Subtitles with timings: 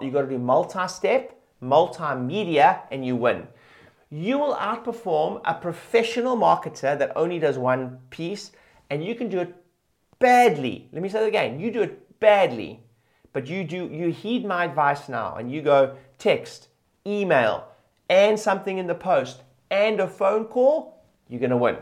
[0.00, 3.46] you got to do multi-step, multimedia, and you win.
[4.10, 8.52] You will outperform a professional marketer that only does one piece,
[8.90, 9.54] and you can do it
[10.18, 10.88] badly.
[10.92, 11.58] Let me say that again.
[11.58, 12.82] You do it badly,
[13.32, 16.68] but you do you heed my advice now, and you go text,
[17.06, 17.68] email,
[18.10, 21.02] and something in the post, and a phone call.
[21.28, 21.78] You're gonna win.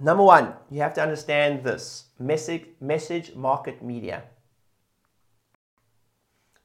[0.00, 4.24] Number one, you have to understand this message, message market media.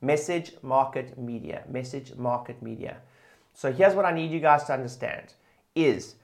[0.02, 1.64] Message market media.
[1.70, 2.98] Message market media.
[3.54, 5.34] So here's what I need you guys to understand
[5.76, 6.16] is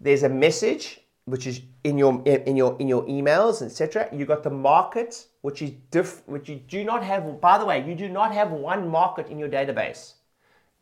[0.00, 4.08] there's a message which is in your in your in your emails, etc.
[4.12, 7.40] You got the market, which is diff, which you do not have.
[7.40, 10.14] By the way, you do not have one market in your database.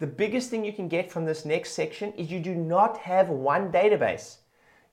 [0.00, 3.28] The biggest thing you can get from this next section is you do not have
[3.28, 4.38] one database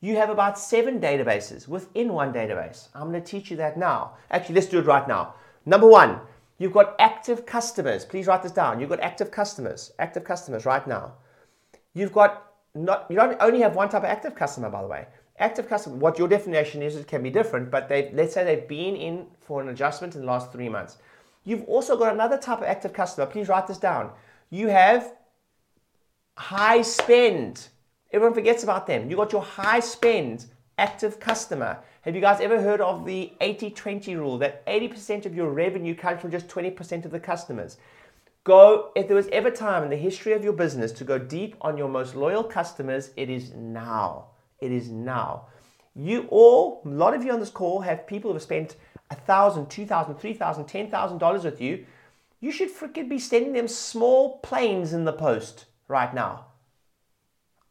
[0.02, 2.88] you have about seven databases within one database.
[2.96, 4.14] I'm going to teach you that now.
[4.32, 5.36] Actually, let's do it right now.
[5.66, 6.22] Number one,
[6.60, 8.06] you've got active customers.
[8.06, 8.80] Please write this down.
[8.80, 11.14] You've got active customers, active customers right now.
[11.96, 15.08] You've got not, you don't only have one type of active customer, by the way.
[15.40, 18.68] Active customer, what your definition is, it can be different, but they let's say they've
[18.68, 20.98] been in for an adjustment in the last three months.
[21.46, 23.26] You've also got another type of active customer.
[23.26, 24.12] Please write this down.
[24.52, 25.16] You have
[26.38, 27.70] high spend
[28.12, 29.10] Everyone forgets about them.
[29.10, 30.46] You got your high spend
[30.80, 31.78] active customer.
[32.04, 35.94] Have you guys ever heard of the 80 20 rule that 80% of your revenue
[35.94, 37.78] comes from just 20% of the customers?
[38.46, 41.58] Go, if there was ever time in the history of your business to go deep
[41.60, 44.28] on your most loyal customers, it is now.
[44.62, 45.48] It is now.
[45.94, 48.78] You all, a lot of you on this call have people who have spent
[49.12, 51.86] a thousand, two thousand, three thousand, ten thousand dollars with you.
[52.40, 56.46] You should freaking be sending them small planes in the post right now.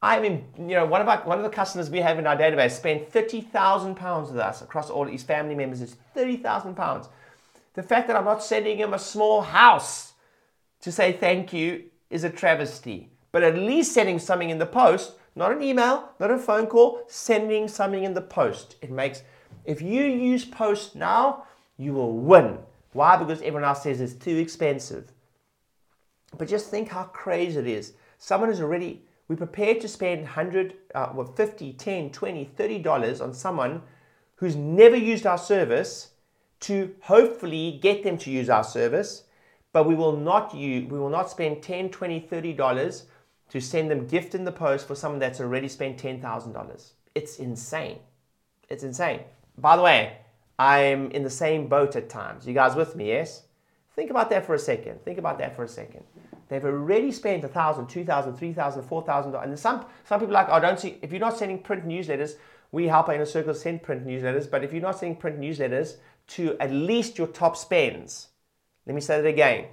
[0.01, 2.37] I mean, you know, one of our one of the customers we have in our
[2.37, 5.81] database spent thirty thousand pounds with us across all his family members.
[5.81, 7.09] Is thirty thousand pounds.
[7.75, 10.13] The fact that I'm not sending him a small house
[10.81, 13.11] to say thank you is a travesty.
[13.33, 17.03] But at least sending something in the post, not an email, not a phone call,
[17.09, 18.77] sending something in the post.
[18.81, 19.22] It makes
[19.65, 21.45] if you use post now,
[21.77, 22.59] you will win.
[22.93, 23.17] Why?
[23.17, 25.12] Because everyone else says it's too expensive.
[26.37, 27.95] But just think how crazy it is.
[28.19, 33.21] Someone who's already we're prepared to spend 100, uh, well, 50, 10, 20, 30 dollars
[33.21, 33.83] on someone
[34.37, 36.12] who's never used our service
[36.61, 39.25] to hopefully get them to use our service,
[39.72, 43.05] but we will not use, we will not spend 10, 20, 30 dollars
[43.50, 46.91] to send them gift in the post for someone that's already spent $10,000.
[47.15, 47.99] It's insane.
[48.69, 49.21] It's insane.
[49.56, 50.19] By the way,
[50.59, 52.47] I'm in the same boat at times.
[52.47, 53.45] You guys with me, yes?
[53.97, 55.03] Think about that for a second.
[55.05, 56.05] Think about that for a second.
[56.48, 59.48] They've already spent a thousand, two thousand, three thousand, four thousand dollars.
[59.48, 62.32] And some some people are like, oh, don't see if you're not sending print newsletters,
[62.72, 64.50] we help our Inner Circle send print newsletters.
[64.50, 65.97] But if you're not sending print newsletters
[66.28, 68.28] to at least your top spends,
[68.86, 69.66] let me say that again.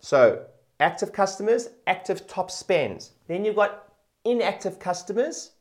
[0.00, 0.46] So
[0.80, 3.12] active customers, active top spends.
[3.28, 3.92] Then you've got
[4.24, 5.52] inactive customers.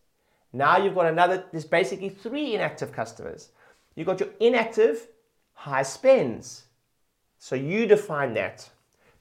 [0.54, 3.50] Now you've got another, there's basically three inactive customers.
[3.96, 5.08] You've got your inactive
[5.54, 6.66] high spends.
[7.38, 8.70] So you define that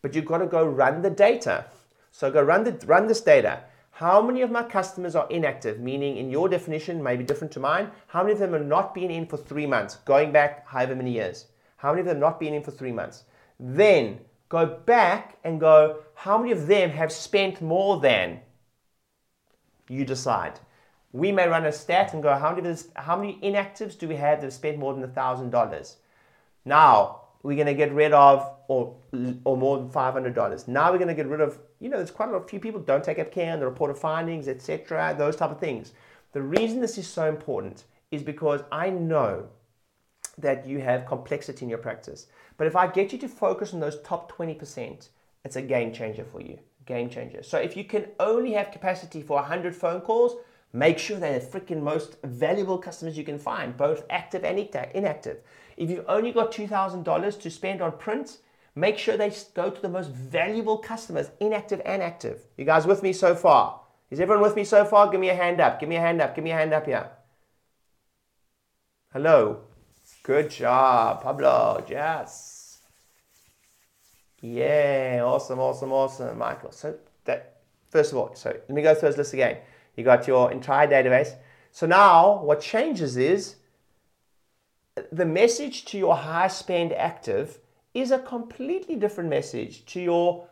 [0.05, 1.65] but you've got to go run the data.
[2.13, 3.61] So go run, the, run this data.
[3.91, 5.81] How many of my customers are inactive?
[5.81, 7.91] Meaning, in your definition, may be different to mine.
[8.09, 11.13] How many of them are not being in for three months, going back however many
[11.13, 11.47] years?
[11.79, 13.25] How many of them have not being in for three months?
[13.59, 14.19] Then
[14.51, 18.41] go back and go, how many of them have spent more than?
[19.89, 20.61] You decide.
[21.13, 24.43] We may run a stat and go, how many, how many inactives do we have
[24.43, 25.97] that have spent more than $1,000?
[26.67, 28.97] Now, we're going to get rid of or
[29.45, 32.31] or more than $500 now we're going to get rid of you know there's quite
[32.31, 35.37] a lot, few people don't take up care and the report of findings etc those
[35.37, 35.93] type of things.
[36.33, 39.47] The reason this is so important is because i know
[40.39, 42.27] that you have complexity in your practice.
[42.57, 45.09] But if i get you to focus on those top 20%
[45.45, 46.59] it's a game changer for you.
[46.87, 47.43] Game changer.
[47.43, 50.37] So if you can only have capacity for 100 phone calls
[50.73, 54.59] make sure they're the freaking most valuable customers you can find both active and
[54.95, 55.39] inactive
[55.77, 58.39] if you've only got $2,000 to spend on print,
[58.75, 62.45] make sure they go to the most valuable customers, inactive and active.
[62.57, 63.81] You guys with me so far?
[64.11, 65.11] Is everyone with me so far?
[65.11, 65.81] Give me a hand up.
[65.81, 66.35] Give me a hand up.
[66.35, 67.09] Give me a hand up here.
[69.13, 69.61] Hello.
[70.23, 71.85] Good job, Pablo.
[71.89, 72.79] Yes.
[74.41, 76.71] Yeah, awesome, awesome, awesome, Michael.
[76.73, 79.59] So that first of all, so let me go through this list again.
[79.97, 81.35] You got your entire database.
[81.73, 83.57] So now what changes is
[85.11, 87.59] the message to your high spend active
[87.95, 90.47] is a completely different message to your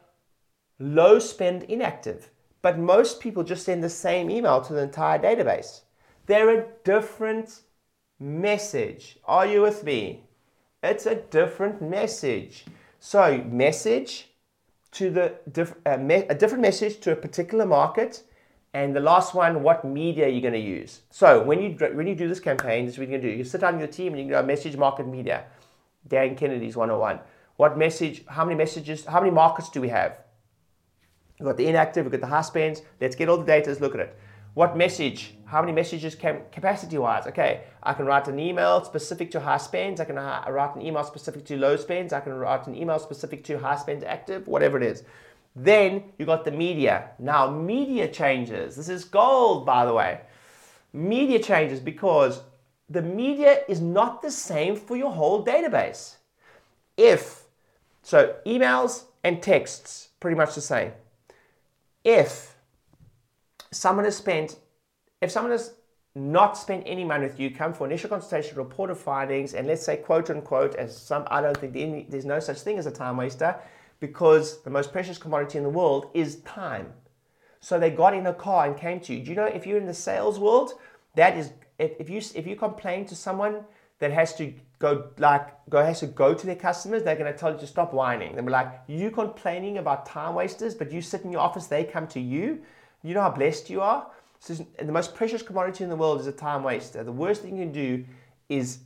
[0.78, 2.30] low spend inactive.
[2.60, 5.82] But most people just send the same email to the entire database.
[6.26, 7.60] They're a different
[8.18, 9.18] message.
[9.24, 10.24] Are you with me?
[10.82, 12.64] It's a different message.
[12.98, 14.28] So, message
[14.92, 18.22] to the diff- uh, me- a different message to a particular market.
[18.74, 21.00] And the last one, what media you're going to use.
[21.10, 23.36] So when you when you do this campaign, this is what you're going to do.
[23.36, 25.44] You sit down with your team and you go message market media.
[26.08, 27.20] Dan Kennedy's 101.
[27.56, 30.16] What message, how many messages, how many markets do we have?
[31.38, 32.82] We've got the inactive, we've got the high spends.
[33.00, 34.19] Let's get all the data, let's look at it.
[34.54, 37.26] What message, how many messages can, capacity wise?
[37.26, 40.00] Okay, I can write an email specific to high spends.
[40.00, 42.12] I can write an email specific to low spends.
[42.12, 45.04] I can write an email specific to high spends active, whatever it is.
[45.54, 47.10] Then you got the media.
[47.19, 48.76] Now, media changes.
[48.76, 50.20] This is gold, by the way.
[50.93, 52.43] Media changes because
[52.88, 56.16] the media is not the same for your whole database.
[56.96, 57.44] If,
[58.02, 60.93] so emails and texts, pretty much the same.
[62.05, 62.56] If
[63.70, 64.56] someone has spent,
[65.20, 65.75] if someone has
[66.14, 69.84] not spent any money with you, come for initial consultation, report of findings, and let's
[69.84, 73.16] say quote unquote, as some, I don't think there's no such thing as a time
[73.16, 73.56] waster
[74.02, 76.93] because the most precious commodity in the world is time.
[77.60, 79.22] So they got in a car and came to you.
[79.22, 80.72] Do you know if you're in the sales world,
[81.14, 83.64] that is if, if you if you complain to someone
[84.00, 87.52] that has to go like go has to go to their customers, they're to tell
[87.52, 88.34] you to stop whining.
[88.34, 91.84] They'll be like, you complaining about time wasters, but you sit in your office, they
[91.84, 92.60] come to you.
[93.05, 94.10] You know how blessed you are.
[94.40, 97.05] So the most precious commodity in the world is a time waster.
[97.05, 98.05] The worst thing you can do
[98.48, 98.81] is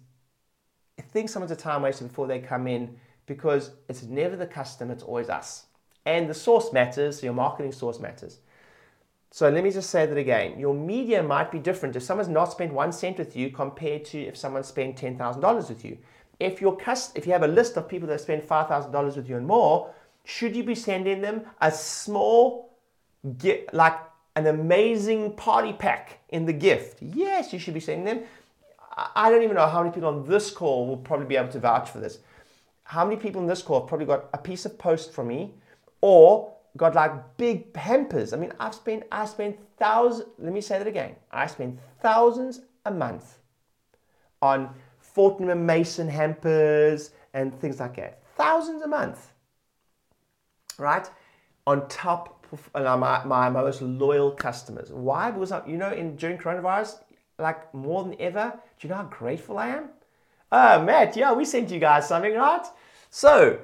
[1.11, 5.02] think someone's a time waster before they come in because it's never the customer, it's
[5.02, 5.67] always us.
[6.05, 8.38] And the source matters, your marketing source matters.
[9.32, 10.58] So let me just say that again.
[10.58, 14.19] Your media might be different if someone's not spent one cent with you compared to
[14.19, 15.99] if someone spent $10,000 with you.
[16.38, 19.37] If, your cust- if you have a list of people that spend $5,000 with you
[19.37, 19.93] and more,
[20.25, 22.78] should you be sending them a small,
[23.38, 23.99] gift, like
[24.37, 27.02] an amazing party pack in the gift?
[27.02, 28.25] Yes, you should be sending them.
[29.14, 31.58] I don't even know how many people on this call will probably be able to
[31.58, 32.20] vouch for this
[32.87, 35.55] how many people in this call have probably got a piece of post from me
[36.00, 38.33] or got like big hampers?
[38.33, 41.17] I mean, I've spent, I spent thousands, let me say that again.
[41.33, 43.38] I spend thousands a month
[44.41, 48.23] on Fortnum & Mason hampers and things like that.
[48.37, 49.33] Thousands a month,
[50.79, 51.11] right?
[51.67, 54.93] On top of uh, my, my most loyal customers.
[54.93, 55.33] Why?
[55.33, 57.00] Because, I, you know, in during coronavirus,
[57.41, 59.88] like more than ever, do you know how grateful I am?
[60.53, 62.65] Oh, Matt, yeah, we sent you guys something, right?
[63.11, 63.59] So,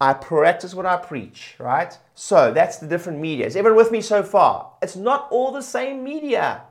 [0.00, 1.96] I practice what I preach, right?
[2.14, 3.46] So, that's the different media.
[3.46, 4.72] Is everyone with me so far?
[4.82, 6.62] It's not all the same media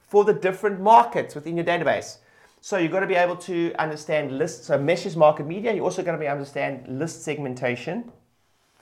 [0.00, 2.18] for the different markets within your database.
[2.60, 5.72] So, you've got to be able to understand lists, so message market media.
[5.72, 8.12] You're also going to be understand list segmentation.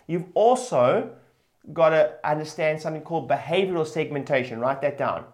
[0.09, 1.11] You've also
[1.73, 4.59] got to understand something called behavioral segmentation.
[4.59, 5.25] Write that down.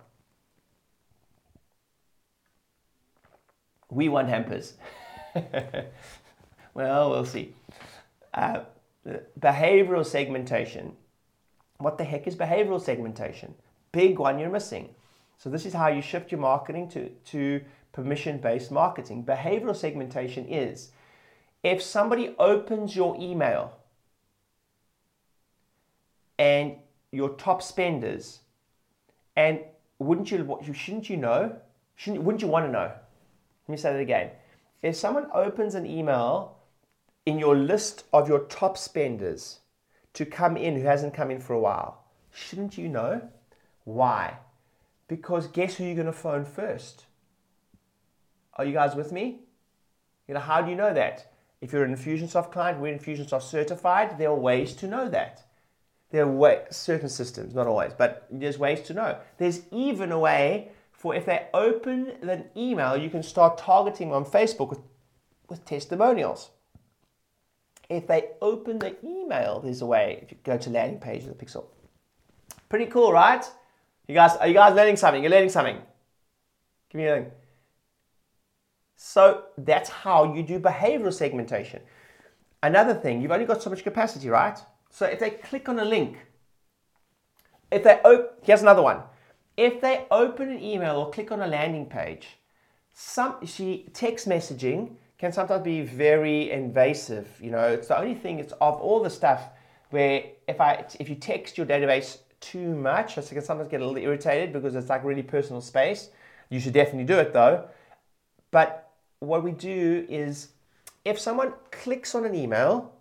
[3.91, 4.75] We want hampers.
[6.75, 7.55] well, we'll see.
[8.35, 8.61] Uh,
[9.39, 10.93] behavioral segmentation.
[11.79, 13.55] What the heck is behavioral segmentation?
[13.93, 14.91] Big one you're missing.
[15.39, 17.61] So, this is how you shift your marketing to, to
[17.93, 19.25] permission based marketing.
[19.25, 20.91] Behavioral segmentation is
[21.63, 23.77] if somebody opens your email
[26.39, 26.77] and
[27.13, 28.41] your top spenders,
[29.37, 29.61] and
[29.99, 31.57] wouldn't you, shouldn't you know?
[31.95, 32.93] Shouldn't, wouldn't you want to know?
[33.67, 34.31] Let me say that again.
[34.83, 36.59] If someone opens an email
[37.25, 39.61] in your list of your top spenders
[40.15, 43.29] to come in who hasn't come in for a while, shouldn't you know?
[43.85, 44.39] Why?
[45.09, 47.07] Because guess who you're going to phone first?
[48.55, 49.41] Are you guys with me?
[50.29, 51.33] You know, how do you know that?
[51.61, 55.45] If you're an Infusionsoft client, we're Infusionsoft certified, there are ways to know that.
[56.11, 59.19] There are way, certain systems, not always, but there's ways to know.
[59.39, 60.71] There's even a way
[61.07, 64.81] for if they open an email, you can start targeting on Facebook with,
[65.49, 66.51] with testimonials.
[67.89, 70.19] If they open the email, there's a way.
[70.21, 71.67] If you go to landing page of the Pixel,
[72.69, 73.49] pretty cool, right?
[74.09, 75.23] You guys, are you guys learning something?
[75.23, 75.77] You're learning something.
[76.91, 77.31] Give me a thing.
[78.97, 81.83] So that's how you do behavioral segmentation.
[82.65, 84.59] Another thing, you've only got so much capacity, right?
[84.91, 86.19] So if they click on a link,
[87.71, 89.03] if they open, here's another one.
[89.57, 92.39] If they open an email or click on a landing page,
[92.93, 97.29] some she text messaging can sometimes be very invasive.
[97.41, 98.39] You know, it's the only thing.
[98.39, 99.43] It's of all the stuff
[99.91, 103.87] where if I if you text your database too much, I can sometimes get a
[103.87, 106.11] little irritated because it's like really personal space.
[106.51, 107.69] You should definitely do it though.
[108.51, 110.49] But what we do is
[111.05, 112.93] if someone clicks on an email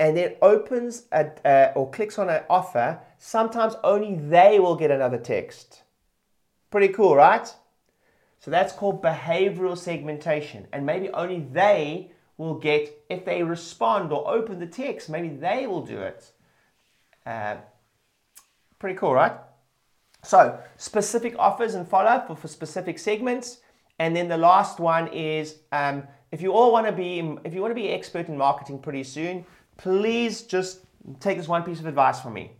[0.00, 4.90] and then opens a, uh, or clicks on an offer, sometimes only they will get
[4.90, 5.82] another text.
[6.70, 7.46] Pretty cool, right?
[8.38, 10.66] So that's called behavioral segmentation.
[10.72, 15.66] And maybe only they will get, if they respond or open the text, maybe they
[15.66, 16.32] will do it.
[17.26, 17.56] Uh,
[18.78, 19.36] pretty cool, right?
[20.22, 23.58] So, specific offers and follow up for, for specific segments.
[23.98, 27.60] And then the last one is um, if you all want to be, if you
[27.60, 29.44] want to be expert in marketing pretty soon,
[29.80, 30.80] please just
[31.20, 32.52] take this one piece of advice from me.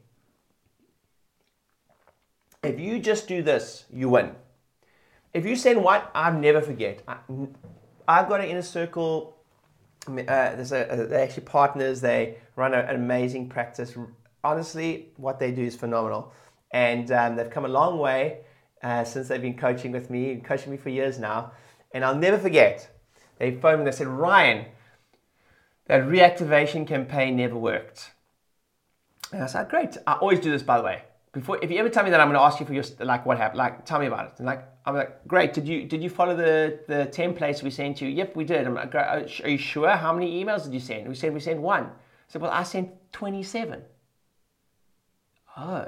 [2.63, 4.35] If you just do this, you win.
[5.35, 7.03] If you send one, I'll never forget.
[7.07, 7.19] I,
[8.09, 9.37] have got an inner circle.
[10.09, 12.01] Uh, there's a, they're actually partners.
[12.01, 13.97] They run a, an amazing practice.
[14.43, 16.33] Honestly, what they do is phenomenal,
[16.73, 18.41] and um, they've come a long way
[18.83, 21.53] uh, since they've been coaching with me, coaching me for years now.
[21.93, 22.91] And I'll never forget.
[23.39, 23.85] They phoned me.
[23.85, 24.67] and They said, "Ryan,
[25.91, 28.13] that reactivation campaign never worked."
[29.33, 29.97] And I said, "Great.
[30.07, 32.27] I always do this, by the way." before if you ever tell me that I'm
[32.27, 34.33] going to ask you for your like what happened, like tell me about it.
[34.39, 35.53] And like I'm like, great.
[35.53, 38.09] Did you did you follow the the templates we sent you?
[38.09, 38.67] Yep, we did.
[38.67, 39.91] I'm like, are you sure?
[39.91, 41.09] How many emails did you send?
[41.09, 41.85] We said we sent one.
[41.85, 43.83] I said, well, I sent 27.
[45.57, 45.87] Oh,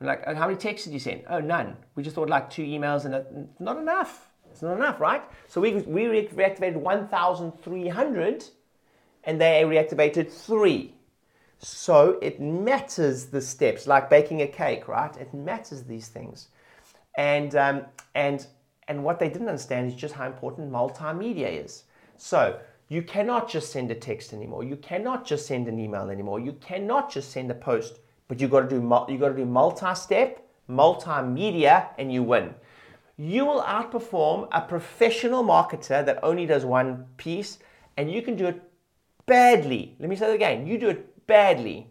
[0.00, 1.22] I'm like, how many texts did you send?
[1.28, 1.76] Oh, none.
[1.94, 3.24] We just thought like two emails and a,
[3.60, 4.30] not enough.
[4.50, 5.22] It's not enough, right?
[5.48, 8.44] So we we reactivated 1,300,
[9.24, 10.94] and they reactivated three.
[11.58, 15.16] So it matters the steps, like baking a cake, right?
[15.16, 16.48] It matters these things.
[17.16, 17.82] And, um,
[18.14, 18.46] and,
[18.88, 21.84] and what they didn't understand is just how important multimedia is.
[22.16, 24.64] So you cannot just send a text anymore.
[24.64, 26.40] You cannot just send an email anymore.
[26.40, 28.00] You cannot just send a post.
[28.28, 28.76] But you got to do
[29.12, 32.54] you got to do multi-step, multimedia, and you win.
[33.16, 37.58] You will outperform a professional marketer that only does one piece,
[37.96, 38.62] and you can do it
[39.26, 39.96] badly.
[39.98, 40.66] Let me say that again.
[40.66, 41.88] You do it badly,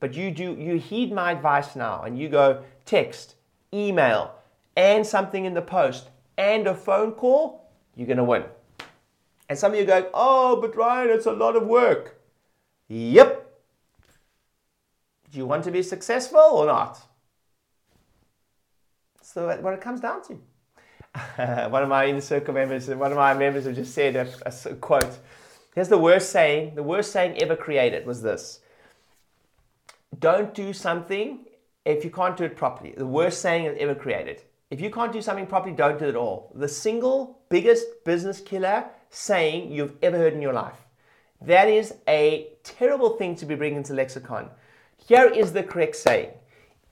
[0.00, 3.36] but you do you heed my advice now and you go text,
[3.72, 4.34] email,
[4.76, 8.44] and something in the post and a phone call, you're gonna win.
[9.48, 12.20] And some of you go, oh, but Ryan, it's a lot of work.
[12.88, 13.38] Yep.
[15.30, 17.00] Do you want to be successful or not?
[19.20, 20.34] So what it comes down to.
[21.68, 24.74] one of my inner circle members, one of my members have just said a, a
[24.74, 25.18] quote.
[25.74, 28.60] Here's the worst saying, the worst saying ever created was this
[30.18, 31.46] don't do something
[31.84, 32.94] if you can't do it properly.
[32.96, 34.42] The worst saying ever created.
[34.70, 36.52] If you can't do something properly, don't do it at all.
[36.54, 40.86] The single biggest business killer saying you've ever heard in your life.
[41.40, 44.48] That is a terrible thing to be bringing to lexicon.
[44.96, 46.30] Here is the correct saying.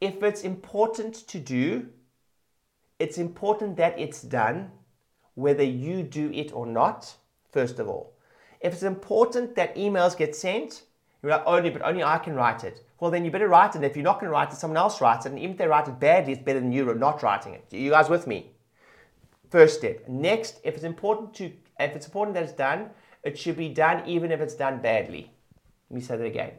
[0.01, 1.87] If it's important to do,
[2.99, 4.73] it's important that it's done,
[5.35, 7.15] whether you do it or not,
[7.51, 8.13] first of all.
[8.61, 10.83] If it's important that emails get sent,
[11.23, 13.83] you're like, only, but only I can write it well, then you better write it.
[13.83, 15.31] If you're not going to write it, someone else writes it.
[15.31, 17.65] And even if they write it badly, it's better than you not writing it.
[17.71, 18.51] You guys with me?
[19.51, 20.07] First step.
[20.07, 21.47] Next, if it's important to,
[21.81, 22.91] if it's important that it's done,
[23.25, 25.33] it should be done even if it's done badly.
[25.89, 26.53] Let me say that again.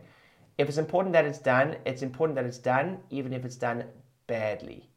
[0.58, 3.86] If it's important that it's done, it's important that it's done even if it's done
[4.26, 4.90] badly.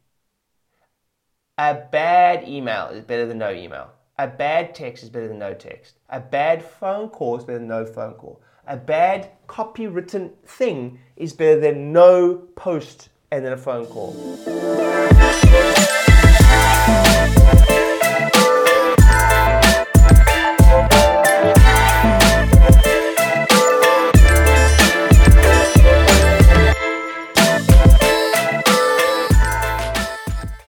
[1.59, 3.91] A bad email is better than no email.
[4.19, 5.97] A bad text is better than no text.
[6.09, 11.33] A bad phone call is better than no phone call a bad copywritten thing is
[11.33, 14.15] better than no post and then a phone call.